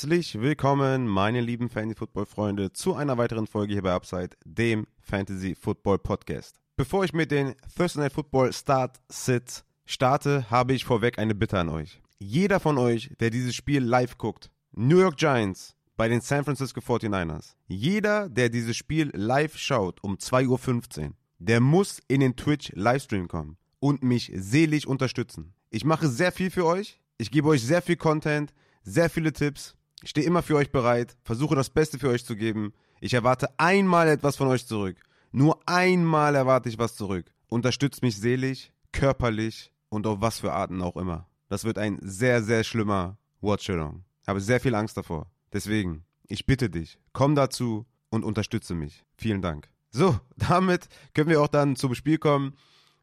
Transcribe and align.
Herzlich 0.00 0.40
willkommen, 0.40 1.06
meine 1.06 1.42
lieben 1.42 1.68
Fantasy-Football-Freunde, 1.68 2.72
zu 2.72 2.94
einer 2.94 3.18
weiteren 3.18 3.46
Folge 3.46 3.74
hier 3.74 3.82
bei 3.82 3.92
Upside, 3.92 4.30
dem 4.46 4.86
Fantasy-Football-Podcast. 5.02 6.58
Bevor 6.74 7.04
ich 7.04 7.12
mit 7.12 7.30
den 7.30 7.54
Thursday 7.76 8.04
Night 8.04 8.14
Football 8.14 8.50
Start 8.54 8.98
Sit 9.10 9.62
starte, 9.84 10.50
habe 10.50 10.72
ich 10.72 10.86
vorweg 10.86 11.18
eine 11.18 11.34
Bitte 11.34 11.58
an 11.58 11.68
euch. 11.68 12.00
Jeder 12.18 12.60
von 12.60 12.78
euch, 12.78 13.10
der 13.20 13.28
dieses 13.28 13.54
Spiel 13.54 13.84
live 13.84 14.16
guckt, 14.16 14.50
New 14.72 15.00
York 15.00 15.18
Giants 15.18 15.76
bei 15.98 16.08
den 16.08 16.22
San 16.22 16.44
Francisco 16.44 16.80
49ers, 16.80 17.56
jeder, 17.68 18.30
der 18.30 18.48
dieses 18.48 18.78
Spiel 18.78 19.10
live 19.12 19.58
schaut 19.58 20.02
um 20.02 20.14
2.15 20.14 21.08
Uhr, 21.08 21.12
der 21.40 21.60
muss 21.60 22.00
in 22.08 22.20
den 22.20 22.36
Twitch 22.36 22.72
Livestream 22.74 23.28
kommen 23.28 23.58
und 23.80 24.02
mich 24.02 24.32
selig 24.34 24.86
unterstützen. 24.86 25.52
Ich 25.68 25.84
mache 25.84 26.08
sehr 26.08 26.32
viel 26.32 26.50
für 26.50 26.64
euch, 26.64 27.02
ich 27.18 27.30
gebe 27.30 27.48
euch 27.48 27.62
sehr 27.62 27.82
viel 27.82 27.96
Content, 27.96 28.54
sehr 28.82 29.10
viele 29.10 29.34
Tipps, 29.34 29.76
ich 30.02 30.10
stehe 30.10 30.26
immer 30.26 30.42
für 30.42 30.56
euch 30.56 30.70
bereit, 30.70 31.16
versuche 31.24 31.54
das 31.54 31.70
Beste 31.70 31.98
für 31.98 32.08
euch 32.08 32.24
zu 32.24 32.36
geben. 32.36 32.72
Ich 33.00 33.14
erwarte 33.14 33.48
einmal 33.58 34.08
etwas 34.08 34.36
von 34.36 34.48
euch 34.48 34.66
zurück. 34.66 34.96
Nur 35.32 35.60
einmal 35.66 36.34
erwarte 36.34 36.68
ich 36.68 36.78
was 36.78 36.96
zurück. 36.96 37.26
Unterstützt 37.48 38.02
mich 38.02 38.16
selig, 38.16 38.72
körperlich 38.92 39.72
und 39.88 40.06
auf 40.06 40.20
was 40.20 40.40
für 40.40 40.52
Arten 40.52 40.82
auch 40.82 40.96
immer. 40.96 41.28
Das 41.48 41.64
wird 41.64 41.78
ein 41.78 41.98
sehr, 42.02 42.42
sehr 42.42 42.64
schlimmer 42.64 43.18
Watch-Along. 43.40 44.04
Habe 44.26 44.40
sehr 44.40 44.60
viel 44.60 44.74
Angst 44.74 44.96
davor. 44.96 45.30
Deswegen, 45.52 46.04
ich 46.28 46.46
bitte 46.46 46.70
dich, 46.70 46.98
komm 47.12 47.34
dazu 47.34 47.86
und 48.08 48.24
unterstütze 48.24 48.74
mich. 48.74 49.04
Vielen 49.16 49.42
Dank. 49.42 49.68
So, 49.90 50.18
damit 50.36 50.88
können 51.14 51.30
wir 51.30 51.42
auch 51.42 51.48
dann 51.48 51.76
zum 51.76 51.94
Spiel 51.94 52.18
kommen. 52.18 52.54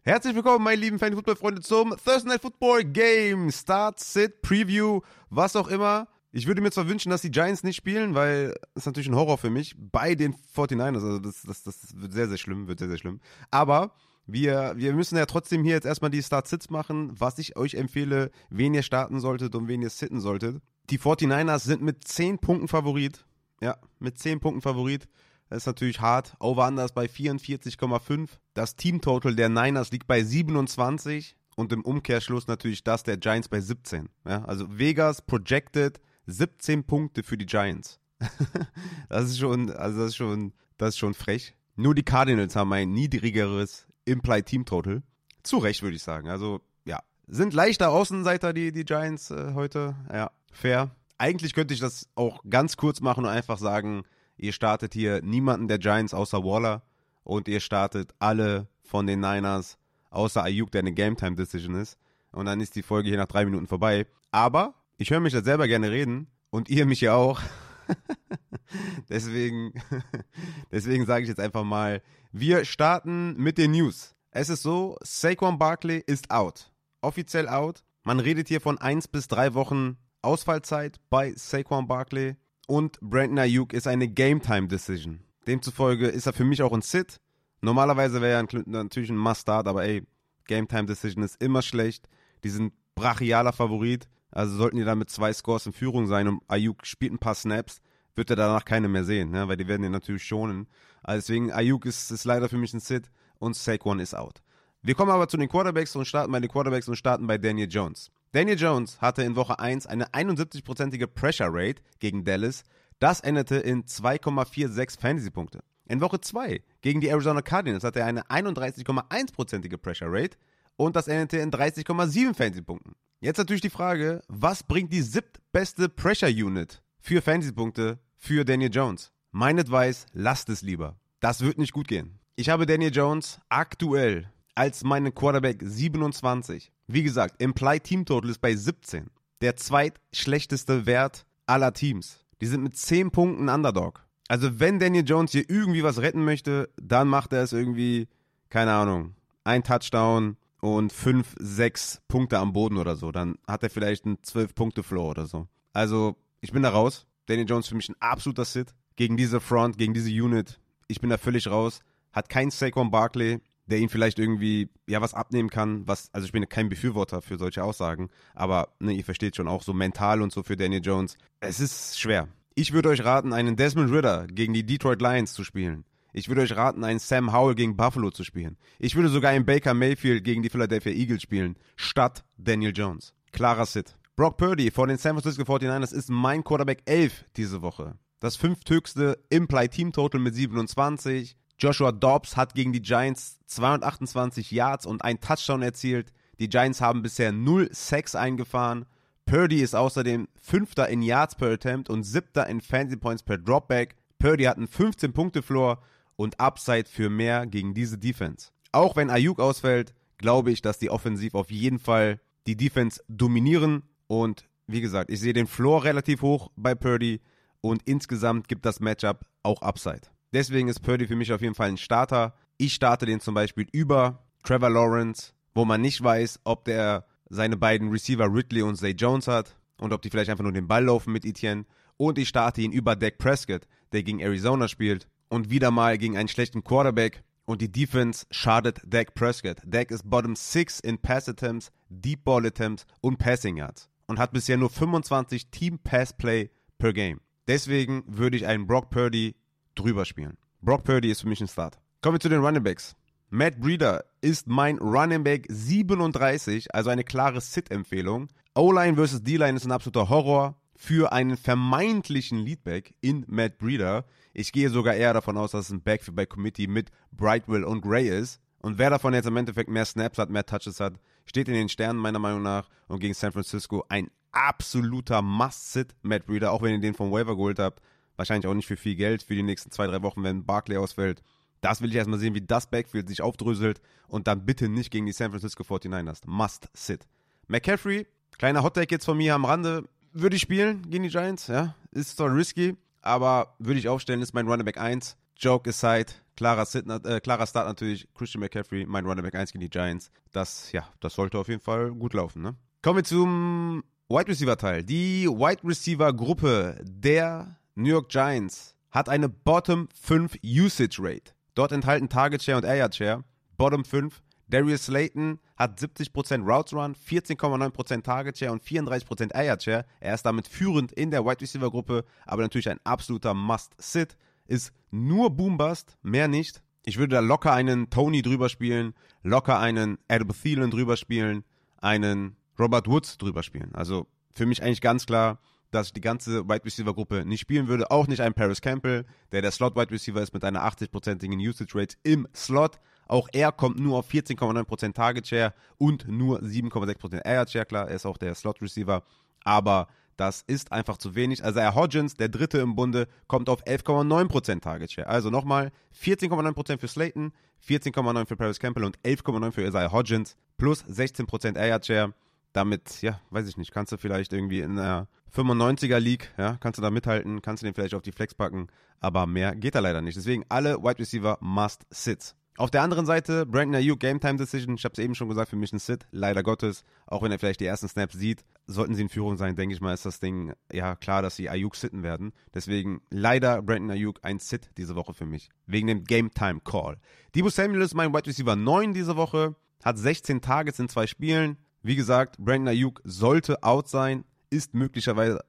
Herzlich 0.03 0.35
willkommen, 0.35 0.63
meine 0.63 0.79
lieben 0.79 0.99
Fan-Football-Freunde, 0.99 1.61
zum 1.61 1.89
Thursday 1.89 2.29
Night 2.29 2.41
Football 2.41 2.85
Game. 2.85 3.51
Start, 3.51 3.99
Sit, 3.99 4.41
Preview, 4.41 5.01
was 5.29 5.57
auch 5.57 5.67
immer. 5.67 6.07
Ich 6.31 6.45
würde 6.45 6.61
mir 6.61 6.71
zwar 6.71 6.89
wünschen, 6.89 7.09
dass 7.09 7.21
die 7.21 7.31
Giants 7.31 7.63
nicht 7.63 7.77
spielen, 7.77 8.13
weil 8.13 8.49
das 8.73 8.83
ist 8.83 8.85
natürlich 8.85 9.07
ein 9.07 9.15
Horror 9.15 9.37
für 9.37 9.49
mich 9.49 9.75
bei 9.77 10.13
den 10.13 10.35
49ers. 10.55 10.95
Also 10.95 11.19
das, 11.19 11.41
das, 11.43 11.63
das 11.63 11.95
wird 11.95 12.13
sehr, 12.13 12.27
sehr 12.27 12.37
schlimm, 12.37 12.67
wird 12.67 12.79
sehr, 12.79 12.89
sehr 12.89 12.97
schlimm. 12.97 13.21
Aber 13.49 13.93
wir, 14.25 14.73
wir 14.75 14.93
müssen 14.93 15.17
ja 15.17 15.25
trotzdem 15.25 15.63
hier 15.63 15.73
jetzt 15.73 15.85
erstmal 15.85 16.11
die 16.11 16.21
Start-Sits 16.21 16.69
machen, 16.69 17.11
was 17.17 17.39
ich 17.39 17.55
euch 17.55 17.75
empfehle, 17.75 18.29
wen 18.49 18.73
ihr 18.73 18.83
starten 18.83 19.21
solltet 19.21 19.55
und 19.55 19.69
wen 19.69 19.81
ihr 19.81 19.89
sitten 19.89 20.19
solltet. 20.19 20.61
Die 20.89 20.99
49ers 20.99 21.59
sind 21.59 21.81
mit 21.81 22.05
10 22.05 22.39
Punkten 22.39 22.67
Favorit. 22.67 23.25
Ja, 23.61 23.77
mit 23.99 24.19
10 24.19 24.39
Punkten 24.39 24.61
Favorit. 24.61 25.07
Das 25.49 25.59
ist 25.59 25.65
natürlich 25.65 26.01
hart. 26.01 26.35
Over-Under 26.39 26.87
bei 26.93 27.05
44,5. 27.05 28.29
Das 28.53 28.75
Team-Total 28.75 29.33
der 29.33 29.49
Niners 29.49 29.91
liegt 29.91 30.07
bei 30.07 30.21
27 30.21 31.37
und 31.55 31.71
im 31.71 31.83
Umkehrschluss 31.83 32.47
natürlich 32.47 32.83
das 32.83 33.03
der 33.03 33.17
Giants 33.17 33.47
bei 33.47 33.61
17. 33.61 34.09
Ja, 34.27 34.43
also 34.43 34.65
Vegas 34.69 35.21
projected 35.21 35.99
17 36.27 36.83
Punkte 36.83 37.23
für 37.23 37.37
die 37.37 37.45
Giants. 37.45 37.99
das 39.09 39.25
ist 39.25 39.39
schon, 39.39 39.71
also 39.71 39.99
das 39.99 40.09
ist 40.09 40.15
schon, 40.15 40.53
das 40.77 40.89
ist 40.89 40.97
schon 40.97 41.13
frech. 41.13 41.55
Nur 41.75 41.95
die 41.95 42.03
Cardinals 42.03 42.55
haben 42.55 42.73
ein 42.73 42.91
niedrigeres 42.91 43.87
Implied 44.05 44.45
Team 44.45 44.65
Total. 44.65 45.03
Zu 45.43 45.57
Recht, 45.57 45.81
würde 45.81 45.95
ich 45.95 46.03
sagen. 46.03 46.29
Also, 46.29 46.61
ja. 46.85 46.99
Sind 47.27 47.53
leichter 47.53 47.91
Außenseiter, 47.91 48.53
die, 48.53 48.71
die 48.71 48.85
Giants 48.85 49.31
äh, 49.31 49.53
heute. 49.53 49.95
Ja, 50.11 50.31
fair. 50.51 50.91
Eigentlich 51.17 51.53
könnte 51.53 51.73
ich 51.73 51.79
das 51.79 52.09
auch 52.15 52.43
ganz 52.49 52.77
kurz 52.77 53.01
machen 53.01 53.25
und 53.25 53.29
einfach 53.29 53.57
sagen, 53.57 54.03
ihr 54.37 54.53
startet 54.53 54.93
hier 54.93 55.21
niemanden 55.21 55.67
der 55.67 55.79
Giants 55.79 56.13
außer 56.13 56.43
Waller 56.43 56.83
und 57.23 57.47
ihr 57.47 57.59
startet 57.59 58.13
alle 58.19 58.67
von 58.83 59.07
den 59.07 59.19
Niners 59.19 59.77
außer 60.09 60.43
Ayuk, 60.43 60.71
der 60.71 60.79
eine 60.79 60.93
Game 60.93 61.17
Time 61.17 61.35
Decision 61.35 61.75
ist. 61.75 61.97
Und 62.31 62.45
dann 62.45 62.61
ist 62.61 62.75
die 62.75 62.83
Folge 62.83 63.09
hier 63.09 63.17
nach 63.17 63.27
drei 63.27 63.45
Minuten 63.45 63.67
vorbei. 63.67 64.05
Aber 64.31 64.73
ich 64.97 65.11
höre 65.11 65.19
mich 65.19 65.33
da 65.33 65.43
selber 65.43 65.67
gerne 65.67 65.91
reden 65.91 66.27
und 66.49 66.69
ihr 66.69 66.85
mich 66.85 67.01
ja 67.01 67.13
auch. 67.13 67.39
deswegen, 69.09 69.73
deswegen 70.71 71.05
sage 71.05 71.23
ich 71.23 71.29
jetzt 71.29 71.39
einfach 71.39 71.63
mal, 71.63 72.01
wir 72.31 72.65
starten 72.65 73.35
mit 73.37 73.57
den 73.57 73.71
News. 73.71 74.15
Es 74.31 74.49
ist 74.49 74.63
so, 74.63 74.97
Saquon 75.01 75.57
Barkley 75.57 76.03
ist 76.05 76.31
out. 76.31 76.71
Offiziell 77.01 77.47
out. 77.47 77.83
Man 78.03 78.19
redet 78.19 78.47
hier 78.47 78.61
von 78.61 78.77
eins 78.77 79.07
bis 79.07 79.27
drei 79.27 79.53
Wochen 79.53 79.97
Ausfallzeit 80.21 80.97
bei 81.09 81.33
Saquon 81.35 81.87
Barkley. 81.87 82.35
Und 82.67 82.99
Brandon 82.99 83.39
Ayuk 83.39 83.73
ist 83.73 83.87
eine 83.87 84.09
Game-Time-Decision. 84.09 85.21
Demzufolge 85.47 86.07
ist 86.07 86.25
er 86.25 86.33
für 86.33 86.43
mich 86.43 86.61
auch 86.61 86.73
ein 86.73 86.81
Sit. 86.81 87.21
Normalerweise 87.61 88.21
wäre 88.21 88.33
er 88.33 88.61
natürlich 88.65 89.09
ein 89.09 89.17
Must-Start, 89.17 89.67
aber 89.67 89.85
ey, 89.85 90.03
Game-Time-Decision 90.45 91.23
ist 91.23 91.41
immer 91.41 91.61
schlecht. 91.61 92.09
Die 92.43 92.49
sind 92.49 92.73
brachialer 92.95 93.53
Favorit. 93.53 94.09
Also 94.37 94.55
sollten 94.55 94.77
die 94.77 94.83
da 94.83 94.93
mit 94.93 95.09
zwei 95.09 95.33
Scores 95.33 95.65
in 95.65 95.73
Führung 95.73 96.05
sein 96.05 96.27
und 96.27 96.43
Ayuk 96.47 96.85
spielt 96.85 97.11
ein 97.11 97.17
paar 97.17 97.33
Snaps, 97.33 97.81
wird 98.13 98.29
er 98.29 98.35
danach 98.35 98.65
keine 98.65 98.87
mehr 98.87 99.03
sehen, 99.03 99.31
ne? 99.31 99.47
weil 99.47 99.57
die 99.57 99.67
werden 99.67 99.83
ihn 99.83 99.91
natürlich 99.91 100.23
schonen. 100.23 100.67
Also 101.01 101.25
deswegen, 101.25 101.51
Ayuk 101.51 101.87
ist, 101.87 102.11
ist 102.11 102.23
leider 102.23 102.47
für 102.47 102.59
mich 102.59 102.71
ein 102.71 102.79
Sit 102.79 103.09
und 103.39 103.55
Saquon 103.55 103.99
ist 103.99 104.13
out. 104.13 104.43
Wir 104.83 104.93
kommen 104.93 105.09
aber 105.09 105.27
zu 105.27 105.37
den 105.37 105.49
Quarterbacks 105.49 105.95
und 105.95 106.05
starten 106.05 106.31
bei 106.31 106.39
den 106.39 106.51
Quarterbacks 106.51 106.87
und 106.87 106.97
starten 106.97 107.25
bei 107.25 107.39
Daniel 107.39 107.67
Jones. 107.67 108.11
Daniel 108.31 108.59
Jones 108.59 109.01
hatte 109.01 109.23
in 109.23 109.35
Woche 109.35 109.57
1 109.57 109.87
eine 109.87 110.05
71-prozentige 110.09 111.07
Pressure 111.07 111.49
Rate 111.49 111.81
gegen 111.97 112.23
Dallas. 112.23 112.63
Das 112.99 113.21
endete 113.21 113.55
in 113.55 113.85
2,46 113.85 114.99
Fantasy-Punkte. 114.99 115.63
In 115.87 115.99
Woche 115.99 116.21
2 116.21 116.61
gegen 116.81 117.01
die 117.01 117.07
Arizona 117.07 117.41
Cardinals 117.41 117.83
hatte 117.83 118.01
er 118.01 118.05
eine 118.05 118.21
31,1-prozentige 118.27 119.79
Pressure 119.79 120.09
Rate 120.11 120.37
und 120.77 120.95
das 120.95 121.07
endete 121.07 121.37
in 121.37 121.51
30,7 121.51 122.33
Fantasy-Punkten. 122.33 122.95
Jetzt 123.19 123.37
natürlich 123.37 123.61
die 123.61 123.69
Frage, 123.69 124.21
was 124.27 124.63
bringt 124.63 124.93
die 124.93 125.01
siebtbeste 125.01 125.89
Pressure 125.89 126.29
Unit 126.29 126.81
für 126.99 127.21
Fantasy-Punkte 127.21 127.99
für 128.15 128.45
Daniel 128.45 128.71
Jones? 128.71 129.11
Mein 129.31 129.59
Advice, 129.59 130.05
lasst 130.13 130.49
es 130.49 130.61
lieber. 130.61 130.95
Das 131.19 131.41
wird 131.41 131.57
nicht 131.57 131.73
gut 131.73 131.87
gehen. 131.87 132.19
Ich 132.35 132.49
habe 132.49 132.65
Daniel 132.65 132.93
Jones 132.93 133.39
aktuell 133.49 134.31
als 134.55 134.83
meinen 134.83 135.13
Quarterback 135.13 135.61
27. 135.63 136.71
Wie 136.87 137.03
gesagt, 137.03 137.41
Implied 137.41 137.83
Team 137.83 138.05
Total 138.05 138.29
ist 138.29 138.39
bei 138.39 138.55
17. 138.55 139.09
Der 139.41 139.55
zweitschlechteste 139.55 140.85
Wert 140.85 141.25
aller 141.47 141.73
Teams. 141.73 142.23
Die 142.41 142.45
sind 142.45 142.63
mit 142.63 142.77
10 142.77 143.11
Punkten 143.11 143.49
Underdog. 143.49 144.03
Also 144.27 144.59
wenn 144.59 144.79
Daniel 144.79 145.05
Jones 145.05 145.31
hier 145.31 145.49
irgendwie 145.49 145.83
was 145.83 146.01
retten 146.01 146.23
möchte, 146.23 146.69
dann 146.81 147.07
macht 147.07 147.33
er 147.33 147.43
es 147.43 147.53
irgendwie, 147.53 148.07
keine 148.49 148.73
Ahnung, 148.73 149.15
ein 149.43 149.63
Touchdown, 149.63 150.37
und 150.61 150.91
fünf, 150.91 151.35
sechs 151.39 152.01
Punkte 152.07 152.39
am 152.39 152.53
Boden 152.53 152.77
oder 152.77 152.95
so, 152.95 153.11
dann 153.11 153.37
hat 153.47 153.63
er 153.63 153.69
vielleicht 153.69 154.05
einen 154.05 154.23
zwölf 154.23 154.55
Punkte 154.55 154.83
Floor 154.83 155.11
oder 155.11 155.27
so. 155.27 155.47
Also 155.73 156.15
ich 156.41 156.51
bin 156.51 156.63
da 156.63 156.69
raus. 156.69 157.05
Daniel 157.27 157.47
Jones 157.47 157.67
für 157.67 157.75
mich 157.75 157.89
ein 157.89 157.95
absoluter 157.99 158.45
Sit 158.45 158.73
gegen 158.95 159.17
diese 159.17 159.39
Front, 159.39 159.77
gegen 159.77 159.93
diese 159.93 160.09
Unit. 160.09 160.59
Ich 160.87 161.01
bin 161.01 161.09
da 161.09 161.17
völlig 161.17 161.47
raus. 161.47 161.81
Hat 162.13 162.29
keinen 162.29 162.51
Saquon 162.51 162.89
Barkley, 162.89 163.39
der 163.67 163.79
ihn 163.79 163.89
vielleicht 163.89 164.17
irgendwie 164.17 164.69
ja 164.87 165.01
was 165.01 165.13
abnehmen 165.13 165.49
kann. 165.49 165.87
Was 165.87 166.09
also 166.13 166.25
ich 166.25 166.31
bin 166.31 166.47
kein 166.49 166.69
Befürworter 166.69 167.21
für 167.21 167.37
solche 167.37 167.63
Aussagen, 167.63 168.09
aber 168.33 168.69
ne, 168.79 168.93
ihr 168.93 169.03
versteht 169.03 169.35
schon 169.35 169.47
auch 169.47 169.61
so 169.61 169.73
mental 169.73 170.21
und 170.21 170.31
so 170.31 170.41
für 170.41 170.55
Daniel 170.55 170.81
Jones. 170.83 171.17
Es 171.41 171.59
ist 171.59 171.99
schwer. 171.99 172.27
Ich 172.55 172.73
würde 172.73 172.89
euch 172.89 173.03
raten, 173.03 173.33
einen 173.33 173.55
Desmond 173.55 173.91
Ritter 173.91 174.25
gegen 174.25 174.53
die 174.53 174.65
Detroit 174.65 175.01
Lions 175.01 175.33
zu 175.33 175.43
spielen. 175.43 175.85
Ich 176.17 176.29
würde 176.29 176.41
euch 176.41 176.55
raten, 176.55 176.83
einen 176.83 176.97
Sam 176.97 177.31
Howell 177.31 177.53
gegen 177.53 177.77
Buffalo 177.77 178.09
zu 178.09 178.23
spielen. 178.23 178.57
Ich 178.79 178.95
würde 178.95 179.09
sogar 179.09 179.29
einen 179.29 179.45
Baker 179.45 179.75
Mayfield 179.75 180.23
gegen 180.23 180.41
die 180.41 180.49
Philadelphia 180.49 180.91
Eagles 180.91 181.21
spielen, 181.21 181.57
statt 181.75 182.25
Daniel 182.37 182.73
Jones. 182.75 183.13
Klarer 183.31 183.67
Sit. 183.67 183.95
Brock 184.15 184.37
Purdy 184.37 184.71
vor 184.71 184.87
den 184.87 184.97
San 184.97 185.13
Francisco 185.13 185.43
49ers 185.43 185.93
ist 185.93 186.09
mein 186.09 186.43
Quarterback 186.43 186.81
11 186.85 187.25
diese 187.35 187.61
Woche. 187.61 187.99
Das 188.19 188.35
fünfthöchste 188.35 189.19
Implied 189.29 189.73
Team 189.73 189.91
Total 189.91 190.19
mit 190.19 190.33
27. 190.33 191.37
Joshua 191.59 191.91
Dobbs 191.91 192.35
hat 192.35 192.55
gegen 192.55 192.73
die 192.73 192.81
Giants 192.81 193.37
228 193.45 194.49
Yards 194.49 194.87
und 194.87 195.03
ein 195.03 195.21
Touchdown 195.21 195.61
erzielt. 195.61 196.13
Die 196.39 196.49
Giants 196.49 196.81
haben 196.81 197.03
bisher 197.03 197.31
0 197.31 197.69
Sacks 197.71 198.15
eingefahren. 198.15 198.87
Purdy 199.27 199.61
ist 199.61 199.75
außerdem 199.75 200.29
Fünfter 200.41 200.89
in 200.89 201.03
Yards 201.03 201.35
per 201.35 201.51
Attempt 201.51 201.91
und 201.91 202.01
Siebter 202.01 202.47
in 202.47 202.59
Fantasy 202.59 202.97
Points 202.97 203.21
per 203.21 203.37
Dropback. 203.37 203.97
Purdy 204.17 204.45
hat 204.45 204.57
einen 204.57 204.67
15-Punkte-Floor 204.67 205.79
und 206.17 206.39
Upside 206.41 206.89
für 206.89 207.09
mehr 207.09 207.45
gegen 207.45 207.73
diese 207.73 207.97
Defense. 207.97 208.49
Auch 208.73 208.97
wenn 208.97 209.09
Ayuk 209.09 209.39
ausfällt, 209.39 209.93
glaube 210.17 210.51
ich, 210.51 210.61
dass 210.61 210.79
die 210.79 210.89
offensiv 210.89 211.35
auf 211.35 211.49
jeden 211.49 211.79
Fall 211.79 212.19
die 212.45 212.57
Defense 212.57 213.01
dominieren 213.07 213.83
und 214.07 214.49
wie 214.67 214.81
gesagt, 214.81 215.09
ich 215.09 215.21
sehe 215.21 215.33
den 215.33 215.47
Floor 215.47 215.85
relativ 215.85 216.21
hoch 216.21 216.51
bei 216.57 216.75
Purdy 216.75 217.21
und 217.61 217.83
insgesamt 217.85 218.49
gibt 218.49 218.65
das 218.65 218.81
Matchup 218.81 219.25
auch 219.43 219.61
Upside. 219.61 220.01
Deswegen 220.33 220.67
ist 220.67 220.81
Purdy 220.81 221.07
für 221.07 221.15
mich 221.15 221.31
auf 221.31 221.41
jeden 221.41 221.55
Fall 221.55 221.69
ein 221.69 221.77
Starter. 221.77 222.35
Ich 222.57 222.73
starte 222.73 223.05
den 223.05 223.21
zum 223.21 223.33
Beispiel 223.33 223.67
über 223.71 224.25
Trevor 224.43 224.69
Lawrence, 224.69 225.31
wo 225.53 225.63
man 225.63 225.81
nicht 225.81 226.03
weiß, 226.03 226.41
ob 226.43 226.65
der 226.65 227.05
seine 227.29 227.55
beiden 227.55 227.89
Receiver 227.89 228.33
Ridley 228.33 228.61
und 228.61 228.75
Zay 228.75 228.91
Jones 228.91 229.27
hat 229.27 229.55
und 229.79 229.93
ob 229.93 230.01
die 230.01 230.09
vielleicht 230.09 230.29
einfach 230.29 230.43
nur 230.43 230.53
den 230.53 230.67
Ball 230.67 230.83
laufen 230.83 231.13
mit 231.13 231.25
Etienne. 231.25 231.65
Und 231.95 232.17
ich 232.17 232.27
starte 232.27 232.61
ihn 232.61 232.71
über 232.71 232.95
Dak 232.95 233.17
Prescott, 233.17 233.67
der 233.91 234.03
gegen 234.03 234.19
Arizona 234.19 234.67
spielt 234.67 235.07
und 235.29 235.49
wieder 235.49 235.71
mal 235.71 235.97
gegen 235.97 236.17
einen 236.17 236.27
schlechten 236.27 236.63
Quarterback 236.63 237.23
und 237.45 237.61
die 237.61 237.71
Defense 237.71 238.25
schadet 238.29 238.81
Dak 238.85 239.13
Prescott. 239.13 239.57
Dak 239.65 239.91
ist 239.91 240.09
Bottom 240.09 240.35
6 240.35 240.81
in 240.81 240.97
Pass 240.99 241.29
Attempts, 241.29 241.71
Deep 241.89 242.23
Ball 242.23 242.45
Attempts 242.45 242.85
und 243.01 243.17
Passing 243.17 243.57
Yards. 243.57 243.89
und 244.07 244.19
hat 244.19 244.31
bisher 244.31 244.57
nur 244.57 244.69
25 244.69 245.49
Team 245.49 245.79
Pass 245.79 246.13
Play 246.13 246.49
per 246.77 246.93
Game. 246.93 247.19
Deswegen 247.47 248.03
würde 248.07 248.37
ich 248.37 248.45
einen 248.45 248.67
Brock 248.67 248.89
Purdy 248.89 249.35
drüber 249.75 250.05
spielen. 250.05 250.37
Brock 250.61 250.83
Purdy 250.83 251.11
ist 251.11 251.21
für 251.21 251.29
mich 251.29 251.41
ein 251.41 251.47
Start. 251.47 251.77
Kommen 252.01 252.15
wir 252.15 252.19
zu 252.19 252.29
den 252.29 252.41
Running 252.41 252.63
Backs. 252.63 252.95
Matt 253.29 253.59
Breeder 253.59 254.05
ist 254.21 254.47
mein 254.47 254.77
Running 254.77 255.23
Back 255.23 255.45
37, 255.49 256.73
also 256.73 256.89
eine 256.89 257.03
klare 257.03 257.41
Sit-Empfehlung. 257.41 258.29
O-Line 258.55 258.95
versus 258.95 259.21
D-Line 259.21 259.57
ist 259.57 259.65
ein 259.65 259.71
absoluter 259.71 260.09
Horror 260.09 260.55
für 260.77 261.11
einen 261.11 261.37
vermeintlichen 261.37 262.37
Leadback 262.37 262.93
in 263.01 263.25
Matt 263.27 263.57
Breeder. 263.57 264.05
Ich 264.33 264.51
gehe 264.51 264.69
sogar 264.69 264.93
eher 264.93 265.13
davon 265.13 265.35
aus, 265.35 265.51
dass 265.51 265.65
es 265.65 265.71
ein 265.71 265.81
Backfield 265.81 266.15
bei 266.15 266.27
Committee 266.27 266.67
mit 266.67 266.91
Brightwill 267.11 267.63
und 267.63 267.81
Gray 267.81 268.07
ist. 268.07 268.39
Und 268.59 268.77
wer 268.77 268.91
davon 268.91 269.15
jetzt 269.15 269.25
im 269.25 269.37
Endeffekt 269.37 269.71
mehr 269.71 269.85
Snaps 269.85 270.19
hat, 270.19 270.29
mehr 270.29 270.45
Touches 270.45 270.79
hat, 270.79 270.99
steht 271.25 271.47
in 271.47 271.55
den 271.55 271.67
Sternen 271.67 271.99
meiner 271.99 272.19
Meinung 272.19 272.43
nach. 272.43 272.69
Und 272.87 272.99
gegen 272.99 273.15
San 273.15 273.31
Francisco 273.31 273.83
ein 273.89 274.11
absoluter 274.31 275.23
Must-Sit 275.23 275.95
Matt 276.03 276.27
Breeder, 276.27 276.51
auch 276.51 276.61
wenn 276.61 276.73
ihr 276.73 276.79
den 276.79 276.93
vom 276.93 277.11
Waiver 277.11 277.35
geholt 277.35 277.57
habt. 277.57 277.81
Wahrscheinlich 278.15 278.47
auch 278.47 278.53
nicht 278.53 278.67
für 278.67 278.77
viel 278.77 278.95
Geld 278.95 279.23
für 279.23 279.35
die 279.35 279.43
nächsten 279.43 279.71
zwei, 279.71 279.87
drei 279.87 280.03
Wochen, 280.03 280.23
wenn 280.23 280.45
Barkley 280.45 280.77
ausfällt. 280.77 281.23
Das 281.61 281.81
will 281.81 281.89
ich 281.89 281.95
erstmal 281.95 282.19
sehen, 282.19 282.35
wie 282.35 282.41
das 282.41 282.69
Backfield 282.69 283.09
sich 283.09 283.23
aufdröselt 283.23 283.81
und 284.07 284.27
dann 284.27 284.45
bitte 284.45 284.69
nicht 284.69 284.91
gegen 284.91 285.07
die 285.07 285.11
San 285.11 285.31
Francisco 285.31 285.63
49ers. 285.63 286.21
Must 286.27 286.69
sit. 286.73 287.07
McCaffrey, 287.47 288.05
kleiner 288.37 288.61
Hottake 288.61 288.93
jetzt 288.93 289.05
von 289.05 289.17
mir 289.17 289.33
am 289.33 289.45
Rande, 289.45 289.85
würde 290.13 290.35
ich 290.35 290.41
spielen 290.41 290.89
gegen 290.89 291.03
die 291.03 291.09
Giants, 291.09 291.47
ja. 291.47 291.75
Ist 291.91 292.17
zwar 292.17 292.33
risky, 292.33 292.75
aber 293.01 293.55
würde 293.59 293.79
ich 293.79 293.87
aufstellen, 293.87 294.21
ist 294.21 294.33
mein 294.33 294.47
Running 294.47 294.65
Back 294.65 294.77
1. 294.77 295.17
Joke 295.37 295.69
aside, 295.69 296.13
klarer, 296.35 296.65
Sit, 296.65 296.89
äh, 296.89 297.19
klarer 297.19 297.45
Start 297.45 297.67
natürlich, 297.67 298.07
Christian 298.13 298.41
McCaffrey, 298.41 298.85
mein 298.87 299.05
Running 299.05 299.23
Back 299.23 299.35
1 299.35 299.51
gegen 299.51 299.61
die 299.61 299.69
Giants. 299.69 300.11
Das, 300.31 300.71
ja, 300.71 300.87
das 300.99 301.13
sollte 301.13 301.37
auf 301.37 301.47
jeden 301.47 301.61
Fall 301.61 301.91
gut 301.91 302.13
laufen, 302.13 302.41
ne? 302.41 302.55
Kommen 302.81 302.97
wir 302.97 303.03
zum 303.03 303.83
Wide 304.09 304.27
Receiver 304.27 304.57
Teil. 304.57 304.83
Die 304.83 305.27
Wide 305.27 305.67
Receiver 305.67 306.13
Gruppe 306.13 306.79
der 306.83 307.57
New 307.75 307.89
York 307.89 308.09
Giants 308.09 308.75
hat 308.91 309.09
eine 309.09 309.29
Bottom 309.29 309.89
5 310.01 310.37
Usage 310.43 310.97
Rate. 310.99 311.33
Dort 311.55 311.71
enthalten 311.71 312.09
Target 312.09 312.41
Share 312.41 312.57
und 312.57 312.63
Air 312.63 312.91
Share. 312.91 313.23
Bottom 313.57 313.83
5. 313.83 314.21
Darius 314.49 314.85
Slayton 314.85 315.39
hat 315.57 315.79
70% 315.79 316.45
Routes 316.45 316.73
Run, 316.73 316.95
14,9% 316.95 318.03
Target 318.03 318.37
Share 318.37 318.51
und 318.51 318.63
34% 318.63 319.33
Air 319.33 319.59
Share. 319.59 319.85
Er 319.99 320.13
ist 320.13 320.25
damit 320.25 320.47
führend 320.47 320.93
in 320.93 321.11
der 321.11 321.25
Wide 321.25 321.41
Receiver 321.41 321.69
Gruppe, 321.69 322.05
aber 322.25 322.43
natürlich 322.43 322.69
ein 322.69 322.79
absoluter 322.83 323.33
Must-Sit. 323.33 324.17
Ist 324.47 324.71
nur 324.91 325.29
Boombust, 325.31 325.97
mehr 326.01 326.29
nicht. 326.29 326.63
Ich 326.85 326.97
würde 326.97 327.15
da 327.15 327.19
locker 327.19 327.51
einen 327.51 327.89
Tony 327.89 328.21
drüber 328.21 328.47
spielen, 328.47 328.93
locker 329.21 329.59
einen 329.59 329.97
Adam 330.07 330.29
Thielen 330.29 330.71
drüber 330.71 330.95
spielen, 330.95 331.43
einen 331.81 332.37
Robert 332.57 332.87
Woods 332.87 333.17
drüber 333.17 333.43
spielen. 333.43 333.75
Also 333.75 334.07
für 334.33 334.45
mich 334.45 334.63
eigentlich 334.63 334.79
ganz 334.79 335.05
klar, 335.05 335.39
dass 335.71 335.87
ich 335.87 335.93
die 335.93 336.01
ganze 336.01 336.47
Wide 336.47 336.63
Receiver 336.63 336.93
Gruppe 336.93 337.25
nicht 337.25 337.41
spielen 337.41 337.67
würde. 337.67 337.91
Auch 337.91 338.07
nicht 338.07 338.21
ein 338.21 338.33
Paris 338.33 338.61
Campbell, 338.61 339.05
der 339.33 339.41
der 339.41 339.51
Slot 339.51 339.75
Wide 339.75 339.91
Receiver 339.91 340.21
ist 340.21 340.33
mit 340.33 340.45
einer 340.45 340.65
80-prozentigen 340.65 341.37
Usage 341.37 341.75
Rate 341.75 341.97
im 342.03 342.25
Slot. 342.33 342.79
Auch 343.07 343.27
er 343.31 343.51
kommt 343.51 343.79
nur 343.79 343.97
auf 343.97 344.09
14,9% 344.09 344.93
Target 344.93 345.27
Share 345.27 345.53
und 345.77 346.07
nur 346.07 346.41
7,6% 346.41 347.25
Air 347.25 347.47
Share. 347.47 347.65
Klar, 347.65 347.89
er 347.89 347.95
ist 347.95 348.05
auch 348.05 348.17
der 348.17 348.35
Slot 348.35 348.61
Receiver, 348.61 349.03
aber 349.43 349.87
das 350.17 350.43
ist 350.47 350.71
einfach 350.71 350.97
zu 350.97 351.15
wenig. 351.15 351.43
Also 351.43 351.59
Herr 351.59 351.75
Hodgins, 351.75 352.15
der 352.15 352.29
dritte 352.29 352.57
im 352.57 352.75
Bunde, 352.75 353.07
kommt 353.27 353.49
auf 353.49 353.63
11,9% 353.65 354.61
Target 354.61 354.91
Share. 354.91 355.07
Also 355.07 355.29
nochmal 355.29 355.71
14,9% 356.01 356.79
für 356.79 356.87
Slayton, 356.87 357.31
14,9% 357.65 358.27
für 358.27 358.35
Paris 358.35 358.59
Campbell 358.59 358.83
und 358.83 358.97
11,9% 358.99 359.51
für 359.51 359.63
Isaiah 359.63 359.91
Hodgins 359.91 360.35
plus 360.57 360.83
16% 360.85 361.55
Air 361.55 361.79
Share. 361.83 362.13
Damit, 362.53 363.03
ja, 363.03 363.21
weiß 363.29 363.47
ich 363.47 363.57
nicht, 363.57 363.71
kannst 363.71 363.91
du 363.91 363.97
vielleicht 363.97 364.33
irgendwie 364.33 364.61
in 364.61 364.79
einer 364.79 365.07
95er 365.35 365.99
League, 365.99 366.31
ja, 366.37 366.57
kannst 366.59 366.79
du 366.79 366.81
da 366.81 366.89
mithalten, 366.89 367.41
kannst 367.41 367.61
du 367.61 367.65
den 367.65 367.75
vielleicht 367.75 367.93
auf 367.93 368.01
die 368.01 368.11
Flex 368.11 368.33
packen, 368.33 368.67
aber 368.99 369.27
mehr 369.27 369.55
geht 369.55 369.75
da 369.75 369.79
leider 369.79 370.01
nicht. 370.01 370.17
Deswegen 370.17 370.43
alle 370.49 370.81
Wide 370.81 370.97
Receiver 370.97 371.37
must 371.41 371.85
sit. 371.91 372.35
Auf 372.57 372.71
der 372.71 372.81
anderen 372.81 373.05
Seite, 373.05 373.45
Brandon 373.45 373.75
Ayuk, 373.75 373.99
Game 373.99 374.19
Time 374.19 374.37
Decision, 374.37 374.75
ich 374.75 374.83
habe 374.83 374.93
es 374.93 374.97
eben 374.97 375.13
schon 375.13 375.29
gesagt, 375.29 375.51
für 375.51 375.55
mich 375.55 375.71
ein 375.73 375.77
Sit, 375.77 376.07
leider 376.09 376.41
Gottes, 376.41 376.83
auch 377.05 377.21
wenn 377.21 377.31
er 377.31 377.37
vielleicht 377.37 377.59
die 377.59 377.67
ersten 377.67 377.87
Snaps 377.87 378.15
sieht, 378.15 378.43
sollten 378.65 378.95
sie 378.95 379.03
in 379.03 379.09
Führung 379.09 379.37
sein, 379.37 379.55
denke 379.55 379.75
ich 379.75 379.79
mal, 379.79 379.93
ist 379.93 380.07
das 380.07 380.19
Ding, 380.19 380.53
ja 380.73 380.95
klar, 380.95 381.21
dass 381.21 381.35
sie 381.35 381.49
Ayuk 381.51 381.75
sitten 381.75 382.01
werden. 382.01 382.33
Deswegen 382.55 383.01
leider 383.11 383.61
Brandon 383.61 383.91
Ayuk 383.91 384.21
ein 384.23 384.39
Sit 384.39 384.71
diese 384.75 384.95
Woche 384.95 385.13
für 385.13 385.27
mich, 385.27 385.49
wegen 385.67 385.85
dem 385.85 386.03
Game 386.03 386.31
Time 386.33 386.59
Call. 386.63 386.97
Debo 387.35 387.49
Samuel 387.49 387.83
ist 387.83 387.93
mein 387.93 388.11
Wide 388.11 388.25
Receiver 388.25 388.55
9 388.55 388.95
diese 388.95 389.15
Woche, 389.15 389.55
hat 389.83 389.99
16 389.99 390.41
Targets 390.41 390.79
in 390.79 390.89
zwei 390.89 391.05
Spielen. 391.05 391.57
Wie 391.83 391.95
gesagt, 391.95 392.39
Brandon 392.39 392.69
Ayuk 392.69 393.01
sollte 393.03 393.61
out 393.61 393.87
sein, 393.87 394.25
ist 394.49 394.73
möglicherweise 394.73 395.43